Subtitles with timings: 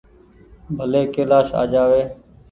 [0.77, 2.03] ڀلي ڪيلآش آ جآوي۔